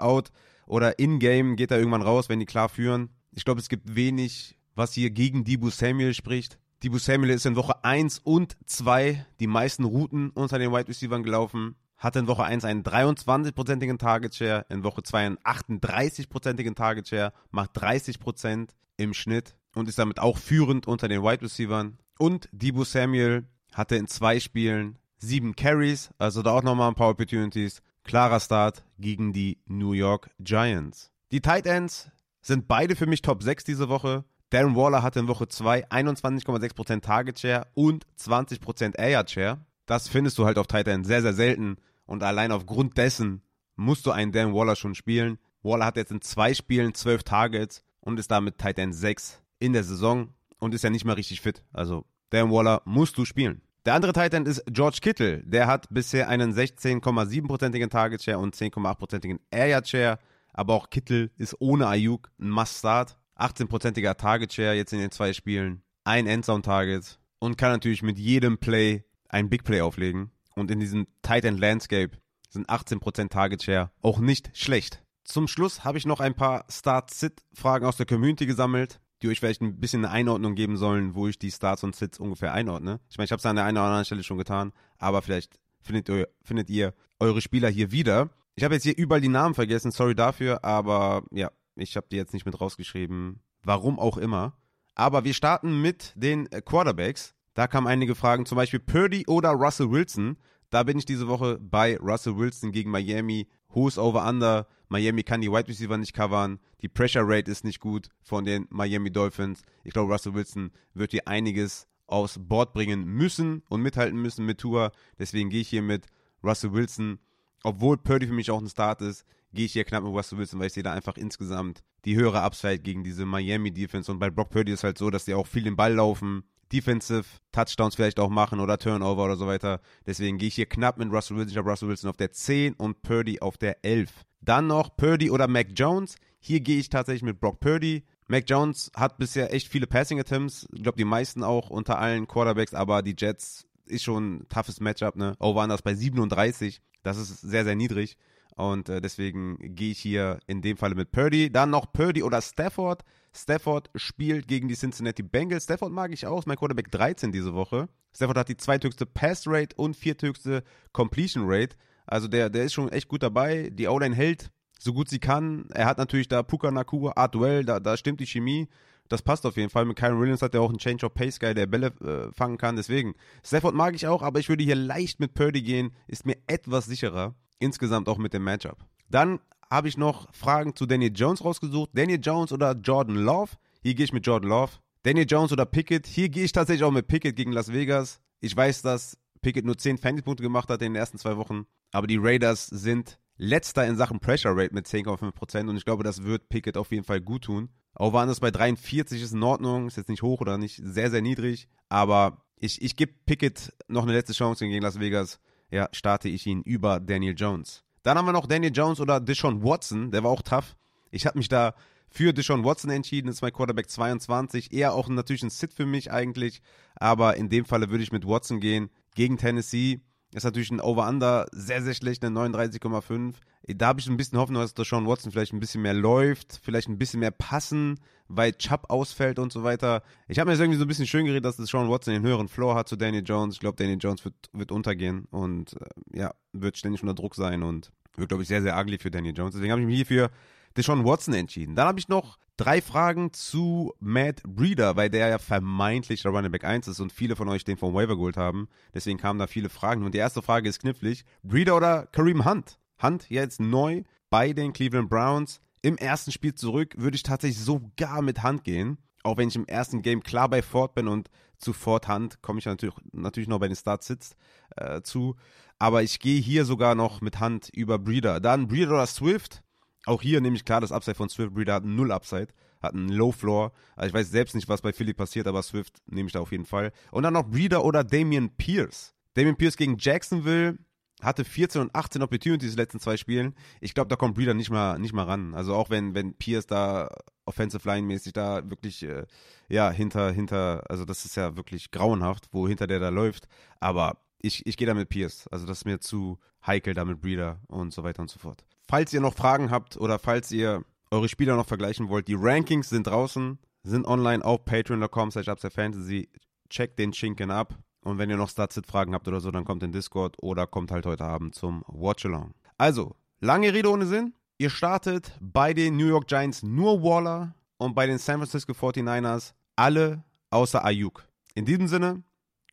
out 0.00 0.30
oder 0.66 1.00
in-game 1.00 1.56
geht 1.56 1.72
er 1.72 1.78
irgendwann 1.78 2.02
raus, 2.02 2.28
wenn 2.28 2.38
die 2.38 2.46
klar 2.46 2.68
führen. 2.68 3.10
Ich 3.32 3.44
glaube, 3.44 3.60
es 3.60 3.68
gibt 3.68 3.96
wenig, 3.96 4.56
was 4.76 4.92
hier 4.92 5.10
gegen 5.10 5.42
Dibu 5.42 5.70
Samuel 5.70 6.14
spricht. 6.14 6.58
Dibu 6.82 6.98
Samuel 6.98 7.30
ist 7.30 7.46
in 7.46 7.56
Woche 7.56 7.82
1 7.84 8.20
und 8.20 8.56
2 8.66 9.26
die 9.40 9.46
meisten 9.46 9.84
Routen 9.84 10.30
unter 10.30 10.58
den 10.58 10.72
Wide 10.72 10.88
Receivers 10.88 11.22
gelaufen. 11.24 11.74
Hatte 11.96 12.18
in 12.18 12.28
Woche 12.28 12.44
1 12.44 12.64
einen 12.64 12.84
23-prozentigen 12.84 13.98
Target 13.98 14.34
Share, 14.34 14.66
in 14.68 14.84
Woche 14.84 15.02
2 15.02 15.26
einen 15.26 15.38
38-prozentigen 15.38 16.74
Target 16.74 17.08
Share, 17.08 17.32
macht 17.50 17.76
30% 17.76 18.68
im 18.98 19.14
Schnitt 19.14 19.56
und 19.74 19.88
ist 19.88 19.98
damit 19.98 20.20
auch 20.20 20.36
führend 20.36 20.86
unter 20.86 21.08
den 21.08 21.22
Wide 21.22 21.42
Receivers. 21.42 21.92
Und 22.18 22.48
Dibu 22.52 22.84
Samuel 22.84 23.46
hatte 23.72 23.96
in 23.96 24.06
zwei 24.06 24.40
Spielen 24.40 24.98
sieben 25.18 25.56
Carries, 25.56 26.10
also 26.18 26.42
da 26.42 26.52
auch 26.52 26.62
nochmal 26.62 26.88
ein 26.88 26.94
paar 26.94 27.10
Opportunities, 27.10 27.82
Klarer 28.04 28.40
Start 28.40 28.84
gegen 28.98 29.32
die 29.32 29.58
New 29.66 29.92
York 29.92 30.30
Giants. 30.38 31.10
Die 31.32 31.40
Tight 31.40 31.66
Ends 31.66 32.08
sind 32.40 32.68
beide 32.68 32.94
für 32.94 33.06
mich 33.06 33.22
Top 33.22 33.42
6 33.42 33.64
diese 33.64 33.88
Woche. 33.88 34.24
Darren 34.50 34.76
Waller 34.76 35.02
hatte 35.02 35.20
in 35.20 35.28
Woche 35.28 35.48
2 35.48 35.88
21,6% 35.88 37.00
Target 37.00 37.40
Share 37.40 37.66
und 37.74 38.06
20% 38.18 38.96
Air 38.98 39.24
Share. 39.26 39.58
Das 39.86 40.08
findest 40.08 40.38
du 40.38 40.46
halt 40.46 40.58
auf 40.58 40.66
Tight 40.66 40.88
End 40.88 41.06
sehr, 41.06 41.22
sehr 41.22 41.34
selten. 41.34 41.76
Und 42.06 42.22
allein 42.22 42.52
aufgrund 42.52 42.96
dessen 42.96 43.42
musst 43.74 44.06
du 44.06 44.12
einen 44.12 44.32
Darren 44.32 44.54
Waller 44.54 44.76
schon 44.76 44.94
spielen. 44.94 45.38
Waller 45.62 45.86
hat 45.86 45.96
jetzt 45.96 46.12
in 46.12 46.20
zwei 46.20 46.54
Spielen 46.54 46.94
12 46.94 47.24
Targets 47.24 47.82
und 48.00 48.18
ist 48.18 48.30
damit 48.30 48.58
Tight 48.58 48.78
End 48.78 48.94
6 48.94 49.42
in 49.58 49.72
der 49.72 49.82
Saison 49.84 50.32
und 50.58 50.74
ist 50.74 50.84
ja 50.84 50.90
nicht 50.90 51.04
mal 51.04 51.14
richtig 51.14 51.40
fit. 51.40 51.64
Also 51.72 52.04
Darren 52.30 52.50
Waller 52.50 52.82
musst 52.84 53.18
du 53.18 53.24
spielen. 53.24 53.62
Der 53.86 53.94
andere 53.94 54.12
Titan 54.12 54.46
ist 54.46 54.64
George 54.66 54.98
Kittle. 55.00 55.44
Der 55.44 55.68
hat 55.68 55.86
bisher 55.90 56.28
einen 56.28 56.52
16,7%igen 56.52 57.88
Target 57.88 58.20
Share 58.20 58.38
und 58.38 58.56
10,8%igen 58.56 59.38
Air 59.52 59.84
Share. 59.84 60.18
Aber 60.52 60.74
auch 60.74 60.90
Kittle 60.90 61.30
ist 61.36 61.54
ohne 61.60 61.86
Ayuk 61.86 62.28
ein 62.40 62.50
Must-Start. 62.50 63.16
18%iger 63.38 64.16
Target 64.16 64.52
Share 64.52 64.74
jetzt 64.74 64.92
in 64.92 64.98
den 64.98 65.10
zwei 65.10 65.32
Spielen. 65.32 65.82
Ein 66.04 66.26
Endzone-Target. 66.26 67.18
Und 67.38 67.58
kann 67.58 67.72
natürlich 67.72 68.02
mit 68.02 68.18
jedem 68.18 68.58
Play 68.58 69.04
ein 69.28 69.50
Big 69.50 69.64
Play 69.64 69.80
auflegen. 69.80 70.30
Und 70.54 70.70
in 70.70 70.80
diesem 70.80 71.06
Titan 71.22 71.58
Landscape 71.58 72.16
sind 72.48 72.68
18% 72.68 73.28
Target 73.28 73.62
Share 73.62 73.90
auch 74.02 74.18
nicht 74.18 74.50
schlecht. 74.54 75.02
Zum 75.24 75.48
Schluss 75.48 75.84
habe 75.84 75.98
ich 75.98 76.06
noch 76.06 76.20
ein 76.20 76.34
paar 76.34 76.64
Start-Sit-Fragen 76.70 77.84
aus 77.84 77.96
der 77.96 78.06
Community 78.06 78.46
gesammelt 78.46 79.00
die 79.22 79.28
euch 79.28 79.40
vielleicht 79.40 79.62
ein 79.62 79.78
bisschen 79.80 80.04
eine 80.04 80.12
Einordnung 80.12 80.54
geben 80.54 80.76
sollen, 80.76 81.14
wo 81.14 81.28
ich 81.28 81.38
die 81.38 81.50
Starts 81.50 81.82
und 81.84 81.96
Sits 81.96 82.18
ungefähr 82.18 82.52
einordne. 82.52 83.00
Ich 83.08 83.18
meine, 83.18 83.26
ich 83.26 83.32
habe 83.32 83.38
es 83.38 83.46
an 83.46 83.56
der 83.56 83.64
einen 83.64 83.78
oder 83.78 83.86
anderen 83.86 84.04
Stelle 84.04 84.22
schon 84.22 84.38
getan, 84.38 84.72
aber 84.98 85.22
vielleicht 85.22 85.58
findet 85.80 86.08
ihr, 86.08 86.28
findet 86.42 86.68
ihr 86.70 86.94
eure 87.18 87.40
Spieler 87.40 87.68
hier 87.68 87.92
wieder. 87.92 88.30
Ich 88.56 88.64
habe 88.64 88.74
jetzt 88.74 88.84
hier 88.84 88.96
überall 88.96 89.20
die 89.20 89.28
Namen 89.28 89.54
vergessen, 89.54 89.90
sorry 89.90 90.14
dafür, 90.14 90.64
aber 90.64 91.24
ja, 91.30 91.50
ich 91.76 91.96
habe 91.96 92.06
die 92.10 92.16
jetzt 92.16 92.32
nicht 92.32 92.46
mit 92.46 92.60
rausgeschrieben. 92.60 93.40
Warum 93.62 93.98
auch 93.98 94.16
immer. 94.16 94.56
Aber 94.94 95.24
wir 95.24 95.34
starten 95.34 95.80
mit 95.82 96.12
den 96.16 96.48
Quarterbacks. 96.48 97.34
Da 97.54 97.66
kamen 97.66 97.86
einige 97.86 98.14
Fragen, 98.14 98.46
zum 98.46 98.56
Beispiel 98.56 98.80
Purdy 98.80 99.26
oder 99.26 99.50
Russell 99.50 99.90
Wilson. 99.90 100.36
Da 100.70 100.82
bin 100.82 100.98
ich 100.98 101.04
diese 101.04 101.28
Woche 101.28 101.58
bei 101.60 101.96
Russell 101.98 102.36
Wilson 102.36 102.72
gegen 102.72 102.90
Miami. 102.90 103.48
Hohes 103.74 103.98
Over-Under. 103.98 104.66
Miami 104.88 105.22
kann 105.22 105.40
die 105.40 105.50
Wide 105.50 105.68
Receiver 105.68 105.96
nicht 105.96 106.12
covern. 106.12 106.58
Die 106.80 106.88
Pressure 106.88 107.24
Rate 107.24 107.50
ist 107.50 107.64
nicht 107.64 107.80
gut 107.80 108.08
von 108.22 108.44
den 108.44 108.66
Miami 108.70 109.10
Dolphins. 109.10 109.62
Ich 109.84 109.92
glaube, 109.92 110.12
Russell 110.12 110.34
Wilson 110.34 110.70
wird 110.94 111.10
hier 111.10 111.28
einiges 111.28 111.86
aufs 112.06 112.38
Board 112.38 112.72
bringen 112.72 113.04
müssen 113.04 113.62
und 113.68 113.82
mithalten 113.82 114.20
müssen 114.20 114.46
mit 114.46 114.58
Tour. 114.58 114.92
Deswegen 115.18 115.50
gehe 115.50 115.60
ich 115.60 115.68
hier 115.68 115.82
mit 115.82 116.06
Russell 116.42 116.72
Wilson. 116.72 117.18
Obwohl 117.64 117.96
Purdy 117.96 118.26
für 118.26 118.32
mich 118.32 118.50
auch 118.50 118.60
ein 118.60 118.68
Start 118.68 119.02
ist, 119.02 119.24
gehe 119.52 119.66
ich 119.66 119.72
hier 119.72 119.84
knapp 119.84 120.04
mit 120.04 120.12
Russell 120.12 120.38
Wilson, 120.38 120.60
weil 120.60 120.68
ich 120.68 120.72
sehe 120.72 120.82
da 120.82 120.92
einfach 120.92 121.16
insgesamt 121.16 121.82
die 122.04 122.16
höhere 122.16 122.42
Upside 122.42 122.78
gegen 122.80 123.04
diese 123.04 123.26
Miami 123.26 123.72
Defense. 123.72 124.10
Und 124.10 124.18
bei 124.18 124.30
Brock 124.30 124.50
Purdy 124.50 124.72
ist 124.72 124.84
halt 124.84 124.98
so, 124.98 125.10
dass 125.10 125.24
die 125.24 125.34
auch 125.34 125.46
viel 125.46 125.64
den 125.64 125.76
Ball 125.76 125.94
laufen, 125.94 126.44
Defensive 126.72 127.24
Touchdowns 127.52 127.94
vielleicht 127.94 128.18
auch 128.18 128.28
machen 128.28 128.60
oder 128.60 128.78
Turnover 128.78 129.24
oder 129.24 129.36
so 129.36 129.46
weiter. 129.46 129.80
Deswegen 130.04 130.38
gehe 130.38 130.48
ich 130.48 130.54
hier 130.56 130.66
knapp 130.66 130.98
mit 130.98 131.10
Russell 131.12 131.36
Wilson. 131.36 131.50
Ich 131.52 131.56
habe 131.56 131.70
Russell 131.70 131.88
Wilson 131.88 132.10
auf 132.10 132.16
der 132.16 132.32
10 132.32 132.74
und 132.74 133.02
Purdy 133.02 133.40
auf 133.40 133.56
der 133.56 133.84
11. 133.84 134.10
Dann 134.40 134.66
noch 134.66 134.96
Purdy 134.96 135.30
oder 135.30 135.48
Mac 135.48 135.68
Jones. 135.74 136.16
Hier 136.38 136.60
gehe 136.60 136.78
ich 136.78 136.88
tatsächlich 136.88 137.22
mit 137.22 137.40
Brock 137.40 137.60
Purdy. 137.60 138.04
Mac 138.28 138.44
Jones 138.48 138.90
hat 138.94 139.18
bisher 139.18 139.52
echt 139.54 139.68
viele 139.68 139.86
Passing 139.86 140.18
Attempts. 140.18 140.66
Ich 140.72 140.82
glaube, 140.82 140.98
die 140.98 141.04
meisten 141.04 141.44
auch 141.44 141.70
unter 141.70 141.98
allen 141.98 142.26
Quarterbacks, 142.26 142.74
aber 142.74 143.02
die 143.02 143.14
Jets 143.16 143.66
ist 143.86 144.02
schon 144.02 144.36
ein 144.36 144.48
toughes 144.48 144.80
Matchup, 144.80 145.16
ne? 145.16 145.36
Over 145.38 145.62
anders 145.62 145.82
bei 145.82 145.94
37. 145.94 146.80
Das 147.02 147.18
ist 147.18 147.40
sehr, 147.40 147.64
sehr 147.64 147.76
niedrig. 147.76 148.16
Und 148.56 148.88
äh, 148.88 149.00
deswegen 149.00 149.58
gehe 149.60 149.92
ich 149.92 149.98
hier 149.98 150.40
in 150.46 150.62
dem 150.62 150.76
Falle 150.76 150.94
mit 150.94 151.12
Purdy. 151.12 151.50
Dann 151.52 151.70
noch 151.70 151.92
Purdy 151.92 152.22
oder 152.22 152.40
Stafford. 152.42 153.04
Stafford 153.34 153.90
spielt 153.94 154.48
gegen 154.48 154.66
die 154.66 154.74
Cincinnati 154.74 155.22
Bengals. 155.22 155.64
Stafford 155.64 155.92
mag 155.92 156.12
ich 156.12 156.26
auch, 156.26 156.38
ist 156.38 156.46
mein 156.46 156.56
Quarterback 156.56 156.90
13 156.90 157.32
diese 157.32 157.54
Woche. 157.54 157.88
Stafford 158.14 158.38
hat 158.38 158.48
die 158.48 158.56
zweithöchste 158.56 159.04
Pass 159.04 159.46
Rate 159.46 159.76
und 159.76 159.94
vierthöchste 159.94 160.64
Completion 160.92 161.44
Rate. 161.46 161.76
Also 162.06 162.28
der, 162.28 162.48
der 162.48 162.64
ist 162.64 162.72
schon 162.72 162.90
echt 162.90 163.08
gut 163.08 163.22
dabei. 163.22 163.70
Die 163.70 163.88
O-Line 163.88 164.14
hält 164.14 164.50
so 164.78 164.92
gut 164.92 165.08
sie 165.08 165.18
kann. 165.18 165.68
Er 165.72 165.86
hat 165.86 165.98
natürlich 165.98 166.28
da 166.28 166.42
Puka 166.42 166.70
Nakua, 166.70 167.12
Art 167.16 167.34
Duell, 167.34 167.64
da, 167.64 167.80
da 167.80 167.96
stimmt 167.96 168.20
die 168.20 168.26
Chemie. 168.26 168.68
Das 169.08 169.22
passt 169.22 169.46
auf 169.46 169.56
jeden 169.56 169.70
Fall. 169.70 169.84
Mit 169.84 169.96
Kyron 169.96 170.20
Williams 170.20 170.42
hat 170.42 170.54
er 170.54 170.62
auch 170.62 170.68
einen 170.68 170.78
Change 170.78 171.06
of 171.06 171.14
Pace 171.14 171.38
Guy, 171.38 171.54
der 171.54 171.66
Bälle 171.66 171.92
äh, 172.00 172.32
fangen 172.32 172.58
kann. 172.58 172.76
Deswegen, 172.76 173.14
Stafford 173.44 173.74
mag 173.74 173.94
ich 173.94 174.06
auch, 174.06 174.22
aber 174.22 174.40
ich 174.40 174.48
würde 174.48 174.64
hier 174.64 174.74
leicht 174.74 175.20
mit 175.20 175.34
Purdy 175.34 175.62
gehen. 175.62 175.92
Ist 176.08 176.26
mir 176.26 176.36
etwas 176.46 176.86
sicherer. 176.86 177.34
Insgesamt 177.58 178.08
auch 178.08 178.18
mit 178.18 178.32
dem 178.32 178.44
Matchup. 178.44 178.78
Dann 179.10 179.40
habe 179.70 179.88
ich 179.88 179.96
noch 179.96 180.32
Fragen 180.34 180.74
zu 180.76 180.86
Daniel 180.86 181.12
Jones 181.14 181.44
rausgesucht. 181.44 181.90
Daniel 181.94 182.20
Jones 182.22 182.52
oder 182.52 182.72
Jordan 182.72 183.16
Love? 183.16 183.52
Hier 183.82 183.94
gehe 183.94 184.04
ich 184.04 184.12
mit 184.12 184.26
Jordan 184.26 184.50
Love. 184.50 184.72
Daniel 185.02 185.26
Jones 185.28 185.52
oder 185.52 185.66
Pickett? 185.66 186.06
Hier 186.06 186.28
gehe 186.28 186.44
ich 186.44 186.52
tatsächlich 186.52 186.84
auch 186.84 186.90
mit 186.90 187.06
Pickett 187.06 187.36
gegen 187.36 187.52
Las 187.52 187.72
Vegas. 187.72 188.20
Ich 188.40 188.56
weiß, 188.56 188.82
dass 188.82 189.18
Pickett 189.40 189.64
nur 189.64 189.78
10 189.78 189.98
Fantasy-Punkte 189.98 190.42
gemacht 190.42 190.68
hat 190.68 190.82
in 190.82 190.92
den 190.92 190.96
ersten 190.96 191.18
zwei 191.18 191.36
Wochen. 191.36 191.66
Aber 191.92 192.06
die 192.06 192.18
Raiders 192.20 192.66
sind 192.66 193.18
letzter 193.36 193.86
in 193.86 193.96
Sachen 193.96 194.20
Pressure 194.20 194.56
Rate 194.56 194.74
mit 194.74 194.86
10,5% 194.86 195.68
und 195.68 195.76
ich 195.76 195.84
glaube, 195.84 196.04
das 196.04 196.22
wird 196.22 196.48
Pickett 196.48 196.76
auf 196.76 196.90
jeden 196.90 197.04
Fall 197.04 197.20
gut 197.20 197.44
tun. 197.44 197.70
Auch 197.94 198.12
waren 198.12 198.28
das 198.28 198.40
bei 198.40 198.50
43 198.50 199.22
ist 199.22 199.32
in 199.32 199.42
Ordnung, 199.42 199.86
ist 199.86 199.96
jetzt 199.96 200.08
nicht 200.08 200.22
hoch 200.22 200.40
oder 200.40 200.58
nicht 200.58 200.80
sehr, 200.82 201.10
sehr 201.10 201.22
niedrig, 201.22 201.68
aber 201.88 202.42
ich, 202.58 202.82
ich 202.82 202.96
gebe 202.96 203.12
Pickett 203.24 203.72
noch 203.88 204.02
eine 204.02 204.12
letzte 204.12 204.32
Chance 204.32 204.66
gegen 204.66 204.82
Las 204.82 204.98
Vegas. 205.00 205.38
Ja, 205.70 205.88
starte 205.92 206.28
ich 206.28 206.46
ihn 206.46 206.62
über 206.62 207.00
Daniel 207.00 207.34
Jones. 207.36 207.84
Dann 208.02 208.16
haben 208.16 208.26
wir 208.26 208.32
noch 208.32 208.46
Daniel 208.46 208.72
Jones 208.72 209.00
oder 209.00 209.20
Deshaun 209.20 209.64
Watson, 209.64 210.10
der 210.10 210.22
war 210.22 210.30
auch 210.30 210.42
tough. 210.42 210.76
Ich 211.10 211.26
habe 211.26 211.38
mich 211.38 211.48
da 211.48 211.74
für 212.08 212.32
Deshaun 212.32 212.64
Watson 212.64 212.90
entschieden, 212.90 213.28
ist 213.28 213.42
mein 213.42 213.52
Quarterback 213.52 213.90
22, 213.90 214.72
eher 214.72 214.94
auch 214.94 215.08
natürlich 215.08 215.42
ein 215.42 215.50
Sit 215.50 215.72
für 215.72 215.86
mich 215.86 216.12
eigentlich, 216.12 216.62
aber 216.94 217.36
in 217.36 217.48
dem 217.48 217.64
Falle 217.64 217.90
würde 217.90 218.04
ich 218.04 218.12
mit 218.12 218.26
Watson 218.26 218.60
gehen 218.60 218.90
gegen 219.14 219.38
Tennessee. 219.38 220.00
Ist 220.36 220.44
natürlich 220.44 220.70
ein 220.70 220.82
Over-Under 220.82 221.46
sehr, 221.50 221.80
sehr 221.80 221.94
schlecht, 221.94 222.22
eine 222.22 222.38
39,5. 222.38 223.36
Da 223.68 223.86
habe 223.86 224.00
ich 224.00 224.06
ein 224.06 224.18
bisschen 224.18 224.38
Hoffnung, 224.38 224.60
dass 224.60 224.74
der 224.74 224.84
Sean 224.84 225.06
Watson 225.06 225.32
vielleicht 225.32 225.54
ein 225.54 225.60
bisschen 225.60 225.80
mehr 225.80 225.94
läuft, 225.94 226.60
vielleicht 226.62 226.90
ein 226.90 226.98
bisschen 226.98 227.20
mehr 227.20 227.30
passen, 227.30 227.98
weil 228.28 228.52
Chubb 228.52 228.90
ausfällt 228.90 229.38
und 229.38 229.50
so 229.50 229.64
weiter. 229.64 230.02
Ich 230.28 230.38
habe 230.38 230.48
mir 230.48 230.52
jetzt 230.52 230.60
irgendwie 230.60 230.78
so 230.78 230.84
ein 230.84 230.88
bisschen 230.88 231.06
schön 231.06 231.24
geredet, 231.24 231.46
dass 231.46 231.56
das 231.56 231.70
Sean 231.70 231.88
Watson 231.88 232.12
den 232.12 232.22
höheren 232.22 232.48
Floor 232.48 232.74
hat 232.74 232.86
zu 232.86 232.96
Daniel 232.96 233.22
Jones. 233.24 233.54
Ich 233.54 233.60
glaube, 233.60 233.78
Daniel 233.78 233.96
Jones 233.98 234.26
wird, 234.26 234.34
wird 234.52 234.72
untergehen 234.72 235.24
und 235.30 235.72
äh, 235.72 236.18
ja, 236.18 236.34
wird 236.52 236.76
ständig 236.76 237.02
unter 237.02 237.14
Druck 237.14 237.34
sein 237.34 237.62
und 237.62 237.90
wird, 238.18 238.28
glaube 238.28 238.42
ich, 238.42 238.48
sehr, 238.48 238.60
sehr 238.60 238.78
ugly 238.78 238.98
für 238.98 239.10
Daniel 239.10 239.34
Jones. 239.34 239.54
Deswegen 239.54 239.72
habe 239.72 239.80
ich 239.80 239.86
mich 239.86 239.96
hier 239.96 240.06
für 240.06 240.30
Deshaun 240.76 241.04
Watson 241.04 241.34
entschieden. 241.34 241.74
Dann 241.74 241.88
habe 241.88 241.98
ich 241.98 242.08
noch 242.08 242.38
drei 242.56 242.80
Fragen 242.80 243.32
zu 243.32 243.94
Matt 244.00 244.42
Breeder, 244.42 244.96
weil 244.96 245.10
der 245.10 245.28
ja 245.28 245.38
vermeintlich 245.38 246.22
der 246.22 246.32
Running 246.32 246.52
Back 246.52 246.64
1 246.64 246.88
ist 246.88 247.00
und 247.00 247.12
viele 247.12 247.36
von 247.36 247.48
euch 247.48 247.64
den 247.64 247.76
vom 247.76 247.94
Waiver 247.94 248.16
geholt 248.16 248.36
haben. 248.36 248.68
Deswegen 248.94 249.18
kamen 249.18 249.38
da 249.38 249.46
viele 249.46 249.68
Fragen. 249.68 250.04
Und 250.04 250.14
die 250.14 250.18
erste 250.18 250.42
Frage 250.42 250.68
ist 250.68 250.80
knifflig. 250.80 251.24
Breeder 251.42 251.76
oder 251.76 252.06
Kareem 252.06 252.44
Hunt? 252.44 252.78
Hunt 253.02 253.28
jetzt 253.28 253.60
neu 253.60 254.02
bei 254.30 254.52
den 254.52 254.72
Cleveland 254.72 255.08
Browns. 255.10 255.60
Im 255.82 255.96
ersten 255.96 256.32
Spiel 256.32 256.54
zurück 256.54 256.94
würde 256.96 257.16
ich 257.16 257.22
tatsächlich 257.22 257.60
sogar 257.60 258.22
mit 258.22 258.42
Hunt 258.42 258.64
gehen. 258.64 258.98
Auch 259.22 259.36
wenn 259.36 259.48
ich 259.48 259.56
im 259.56 259.66
ersten 259.66 260.02
Game 260.02 260.22
klar 260.22 260.48
bei 260.48 260.62
Ford 260.62 260.94
bin 260.94 261.08
und 261.08 261.30
zu 261.58 261.72
Ford 261.72 262.08
Hunt 262.08 262.42
komme 262.42 262.58
ich 262.58 262.66
natürlich, 262.66 262.94
natürlich 263.12 263.48
noch 263.48 263.58
bei 263.58 263.68
den 263.68 263.76
Start 263.76 264.02
Sits 264.02 264.36
äh, 264.76 265.02
zu. 265.02 265.36
Aber 265.78 266.02
ich 266.02 266.20
gehe 266.20 266.40
hier 266.40 266.64
sogar 266.64 266.94
noch 266.94 267.20
mit 267.20 267.40
Hunt 267.40 267.68
über 267.70 267.98
Breeder. 267.98 268.40
Dann 268.40 268.68
Breeder 268.68 268.92
oder 268.92 269.06
Swift? 269.06 269.62
Auch 270.06 270.22
hier 270.22 270.40
nehme 270.40 270.56
ich 270.56 270.64
klar 270.64 270.80
das 270.80 270.92
Upside 270.92 271.16
von 271.16 271.28
Swift. 271.28 271.52
Breeder 271.52 271.74
hat 271.74 271.84
Null 271.84 272.12
Upside, 272.12 272.48
hat 272.80 272.94
einen 272.94 273.08
Low 273.08 273.32
Floor. 273.32 273.72
Also 273.96 274.08
ich 274.08 274.14
weiß 274.14 274.30
selbst 274.30 274.54
nicht, 274.54 274.68
was 274.68 274.80
bei 274.80 274.92
Philly 274.92 275.12
passiert, 275.12 275.48
aber 275.48 275.62
Swift 275.62 275.98
nehme 276.06 276.28
ich 276.28 276.32
da 276.32 276.40
auf 276.40 276.52
jeden 276.52 276.64
Fall. 276.64 276.92
Und 277.10 277.24
dann 277.24 277.34
noch 277.34 277.44
Breeder 277.44 277.84
oder 277.84 278.04
Damian 278.04 278.50
Pierce. 278.56 279.14
Damian 279.34 279.56
Pierce 279.56 279.76
gegen 279.76 279.96
Jacksonville 279.98 280.78
hatte 281.22 281.44
14 281.44 281.80
und 281.80 281.94
18 281.94 282.22
Opportunities 282.22 282.70
in 282.70 282.76
den 282.76 282.82
letzten 282.82 283.00
zwei 283.00 283.16
Spielen. 283.16 283.54
Ich 283.80 283.94
glaube, 283.94 284.08
da 284.08 284.16
kommt 284.16 284.36
Breeder 284.36 284.54
nicht 284.54 284.70
mal, 284.70 284.98
nicht 284.98 285.12
mal 285.12 285.24
ran. 285.24 285.54
Also 285.54 285.74
auch 285.74 285.90
wenn, 285.90 286.14
wenn 286.14 286.34
Pierce 286.34 286.66
da 286.66 287.10
Offensive 287.44 287.88
Line 287.88 288.06
mäßig 288.06 288.32
da 288.32 288.68
wirklich, 288.70 289.02
äh, 289.02 289.24
ja, 289.68 289.90
hinter, 289.90 290.30
hinter, 290.30 290.84
also 290.88 291.04
das 291.04 291.24
ist 291.24 291.36
ja 291.36 291.56
wirklich 291.56 291.90
grauenhaft, 291.90 292.48
wo 292.52 292.68
hinter 292.68 292.86
der 292.86 293.00
da 293.00 293.08
läuft. 293.08 293.48
Aber 293.80 294.18
ich, 294.40 294.64
ich 294.66 294.76
gehe 294.76 294.86
da 294.86 294.94
mit 294.94 295.08
Pierce. 295.08 295.48
Also 295.48 295.66
das 295.66 295.78
ist 295.78 295.84
mir 295.84 295.98
zu 295.98 296.38
heikel 296.64 296.94
da 296.94 297.04
mit 297.04 297.20
Breeder 297.20 297.60
und 297.66 297.92
so 297.92 298.04
weiter 298.04 298.22
und 298.22 298.30
so 298.30 298.38
fort. 298.38 298.64
Falls 298.88 299.12
ihr 299.12 299.20
noch 299.20 299.34
Fragen 299.34 299.70
habt 299.70 299.96
oder 299.96 300.18
falls 300.18 300.52
ihr 300.52 300.84
eure 301.10 301.28
Spieler 301.28 301.56
noch 301.56 301.66
vergleichen 301.66 302.08
wollt, 302.08 302.28
die 302.28 302.36
Rankings 302.38 302.88
sind 302.88 303.06
draußen, 303.06 303.58
sind 303.82 304.06
online 304.06 304.44
auf 304.44 304.64
patreon.com 304.64 305.30
slash 305.30 305.46
fantasy. 305.72 306.28
Checkt 306.68 306.98
den 306.98 307.12
Schinken 307.12 307.50
ab. 307.50 307.78
Und 308.02 308.18
wenn 308.18 308.30
ihr 308.30 308.36
noch 308.36 308.48
Statsit-Fragen 308.48 309.14
habt 309.14 309.26
oder 309.26 309.40
so, 309.40 309.50
dann 309.50 309.64
kommt 309.64 309.82
in 309.82 309.90
Discord 309.90 310.36
oder 310.40 310.66
kommt 310.66 310.92
halt 310.92 311.06
heute 311.06 311.24
Abend 311.24 311.54
zum 311.54 311.82
Watchalong. 311.88 312.54
Also, 312.78 313.16
lange 313.40 313.72
Rede 313.72 313.90
ohne 313.90 314.06
Sinn. 314.06 314.34
Ihr 314.58 314.70
startet 314.70 315.36
bei 315.40 315.74
den 315.74 315.96
New 315.96 316.06
York 316.06 316.28
Giants 316.28 316.62
nur 316.62 317.02
Waller 317.02 317.54
und 317.78 317.94
bei 317.94 318.06
den 318.06 318.18
San 318.18 318.38
Francisco 318.38 318.72
49ers 318.72 319.54
alle 319.74 320.24
außer 320.50 320.84
Ayuk. 320.84 321.26
In 321.54 321.64
diesem 321.64 321.88
Sinne, 321.88 322.22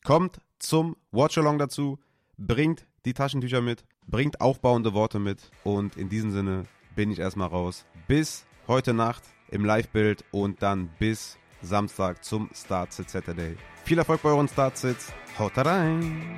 kommt 0.03 0.39
zum 0.59 0.95
Watchalong 1.11 1.57
dazu, 1.57 1.99
bringt 2.37 2.85
die 3.05 3.13
Taschentücher 3.13 3.61
mit, 3.61 3.83
bringt 4.07 4.41
aufbauende 4.41 4.93
Worte 4.93 5.19
mit 5.19 5.51
und 5.63 5.97
in 5.97 6.09
diesem 6.09 6.31
Sinne 6.31 6.65
bin 6.95 7.11
ich 7.11 7.19
erstmal 7.19 7.47
raus. 7.47 7.85
Bis 8.07 8.45
heute 8.67 8.93
Nacht 8.93 9.23
im 9.49 9.65
Live-Bild 9.65 10.23
und 10.31 10.61
dann 10.61 10.89
bis 10.99 11.37
Samstag 11.61 12.23
zum 12.23 12.49
Start 12.53 12.93
Sit 12.93 13.09
Saturday. 13.09 13.55
Viel 13.85 13.97
Erfolg 13.97 14.21
bei 14.21 14.29
euren 14.29 14.47
Start 14.47 14.77
Sits. 14.77 15.11
Haut 15.37 15.57
rein! 15.57 16.37